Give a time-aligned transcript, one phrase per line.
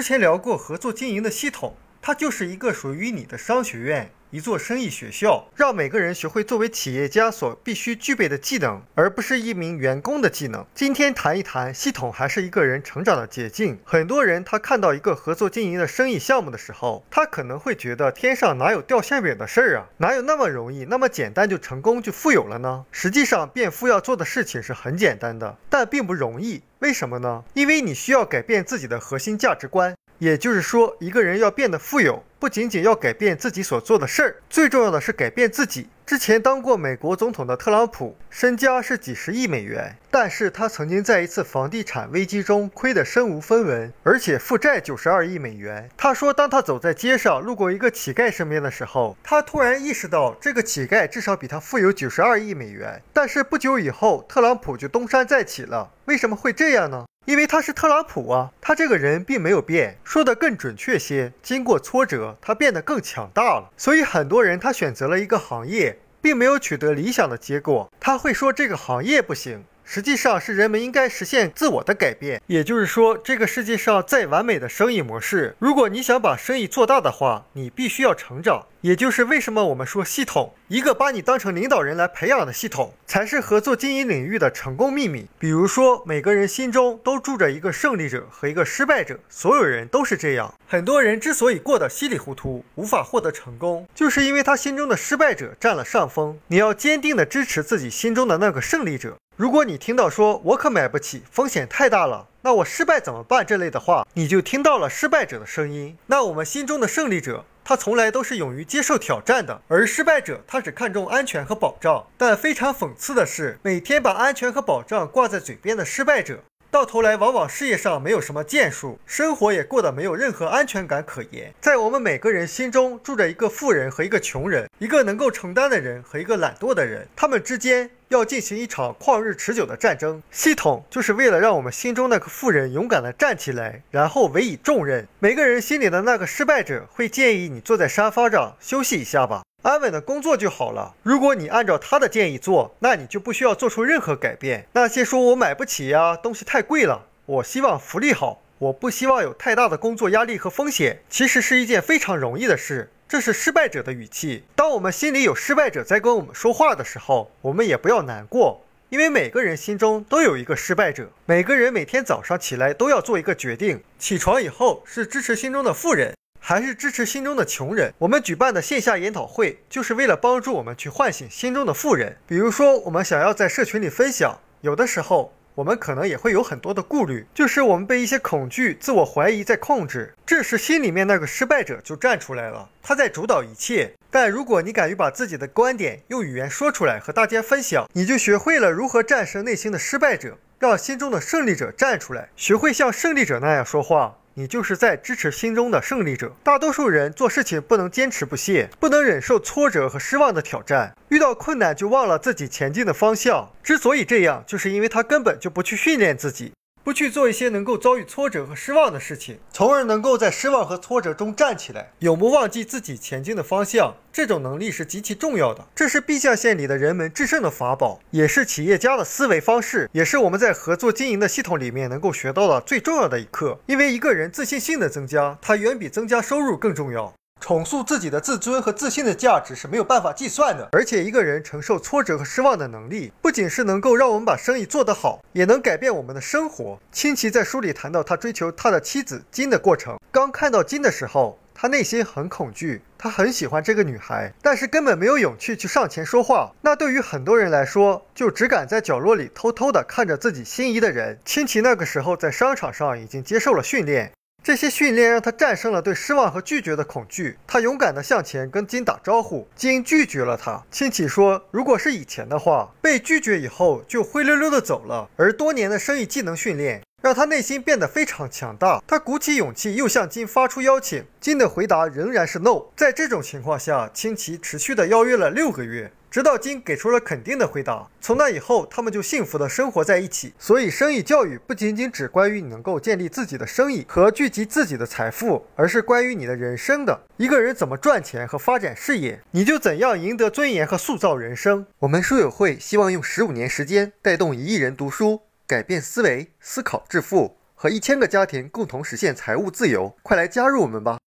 [0.00, 4.10] 之前聊过合作经营的系统，它就是一个属于你的商学院。
[4.30, 10.64] 一座生意学校，让每个人学会作为企业家所必须具备的技能，而不是一名员工的技能。
[10.72, 13.78] 今天谈一谈系统还是一个人成长的捷径。
[13.84, 19.90] 很多人他看到一个合作经营的生意项目的时候，他可能会觉得天上哪有掉馅饼的事儿啊？
[19.98, 22.86] 哪有那么容易、那么简单就成功就富有了呢？
[22.92, 26.62] 实际上，变富要做的事情是很简单的，但并不容易。
[26.78, 27.44] 为什么呢？
[27.52, 29.94] 因为你需要改变自己的核心价值观。
[30.20, 35.88] 也就是说，一个人要变得富有，不仅仅要改变自己所做的事儿，最重要的是改变自己。
[36.10, 45.88] 之前当过美国总统的特朗普，身家是几十亿美元，但是他曾经在一次房地产危机中亏得身无分文，而且负债九十二亿美元。
[45.96, 53.00] 他说，当他走在街上路过一个乞丐身边的时候，他突然意识到这个乞丐至少比他富有九十二亿美元。
[53.12, 55.92] 但是不久以后，特朗普就东山再起了。
[56.06, 57.06] 为什么会这样呢？
[57.26, 59.98] 因为他是特朗普啊，他这个人并没有变。
[60.02, 63.70] 说的更准确些，经过挫折，他变得更强大了。
[63.76, 69.64] 所以很多人他选择了一个行业，并没有取得理想的结果，他会说这个行业不行。
[69.82, 78.66] 实际上是人们应该实现自我的改变，也就是说，这个世界上再完美的生意模式，如果你想把生意做大的话，你必须要成长。
[78.82, 85.28] 也就是为什么我们说系统，一个把你当成领导人来培养的系统，才是合作经营领域的成功秘密。
[85.38, 90.54] 比如说，每个人心中都住着一个胜利者和一个失败者，所有人都是这样。
[90.66, 96.38] 很多人之所以过得稀里糊涂，无法获得成功，就是因为他心中的失败者占了上风。
[96.46, 99.16] 你要坚定地支持自己心中的那个胜利者。
[99.36, 103.44] 如果你听到说“我可买不起，风险太大了”，那我失败怎么办？
[103.44, 105.96] 这类的话，你就听到了失败者的声音。
[106.06, 112.06] 那我们心中的胜利者，他从来都是勇于接受挑战的，而失败者他只看重安全和保障。
[112.16, 116.40] 但非常讽刺的是，每天把安全和保障挂在嘴边的失败者。
[116.72, 121.52] 到头来，往往事业上没有什么建树，生活也过得没有任何安全感可言。
[121.60, 130.20] 在我们每个人心中住着一个富人和一个穷人，一个能够承担的人和一个懒惰的人，他们之间要进行一场旷日持久的战争。
[130.32, 135.06] 系统就是为了让我们心中那个富人勇敢地站起来，然后委以重任。
[135.20, 139.42] 每个人心里的那个失败者会建议你坐在沙发上休息一下吧。
[139.62, 140.92] 安稳的工作就好了。
[141.04, 144.66] 如果你按照他的建议做，那你就不需要做出任何改变。
[144.72, 152.90] 那些说我买不起呀，东西太贵了，我希望福利好，我不希望有太大的工作压力和风险，其实是一件非常容易的事。
[153.10, 154.44] 这是失败者的语气。
[154.54, 161.10] 当我们心里有失败者在跟我们说话的时候，我们也不要难过，因为每个人心中都有一个失败者。
[161.26, 166.14] 每个人每天早上起来都要做一个决定：起床以后是支持心中的富人。
[166.38, 167.92] 还是支持心中的穷人。
[167.98, 172.16] 我们举办的线下研讨会，就是为了帮助我们去唤醒心中的富人。
[172.28, 180.14] 比如说，我们想要在社群里分享，有的时候我们可能也会有很多的顾虑，就是我们被一些恐惧、自我怀疑在控制。
[180.24, 183.92] 这时，心里面那个失败者就站出来了，他在主导一切。
[184.10, 194.16] 但如果你敢于把自己的观点用语言说出来和大家分享，你就学会了如何战胜内心的失败者，让心中的胜利者站出来，学会像胜利者那样说话。
[194.40, 196.34] 你就是在支持心中的胜利者。
[196.42, 203.50] 大多数人做事情不能坚持不懈，不能忍受挫折和失望的挑战，遇到困难就忘了自己前进的方向。
[203.62, 206.52] 之所以这样，就是因为他根本就不去训练自己。
[206.82, 213.94] 不去做一些能够遭遇挫折和失望的事情，从而能够在失望和挫折中站起来，永不忘记自己前进的方向。
[214.12, 223.60] 这种能力是极其重要的，这是 B 象限里的人们制胜的法宝，也是企业家的思维方式，也是我们在合作经营的系统里面能够学到的最重要的一课。
[223.66, 227.14] 因为一个人自信心的增加，它远比增加收入更重要。
[227.40, 236.78] 重塑自己的自尊和自信的价值是没有办法计算的，而且一个人承受挫折和失望的能力，不仅是能够让我们把生意做得好，也能改变我们的生活。
[236.92, 246.52] 清奇在书里谈到他追求他的妻子金的过程，刚看到金的时候，他内心很恐惧，他很喜欢这个女孩，但是根本没有勇气去上前说话。
[246.60, 251.18] 那对于很多人来说，就只敢在角落里偷偷地看着自己心仪的人。
[251.24, 254.12] 清奇那个时候在商场上已经接受了训练。
[254.50, 257.38] 这些训练让他战胜了对失望和拒绝的恐惧。
[257.46, 260.60] 他勇敢地向前跟金打招呼，金拒绝了他。
[260.72, 265.08] 亲戚说，如果是以前的话，被拒绝以后就灰溜溜地走了。
[265.14, 268.82] 而多年的生意技能训练让他内心变得非常强大。
[268.88, 272.64] 他鼓起勇气又向金发出邀请，金的回答仍然是 no。
[272.74, 275.92] 在这种情况下，清奇持续地邀约了六个月。
[276.10, 280.34] 直到金给出了肯定的回答，从那以后，他们就幸福的生活在一起。
[280.40, 287.00] 所以，生意教育不仅仅只关于你能够建立自己的生意和聚集自己的财富，而是关于你的人生的。
[287.16, 291.64] 一个人怎么赚钱和发展事业，你就怎样赢得尊严和塑造人生。
[291.78, 297.36] 我们书友会希望用十五年时间带动一亿人读书，改变思维，思考致富。
[297.62, 299.94] 和一千个家庭共同实现财务自由。
[300.02, 300.98] 快来加入我们吧！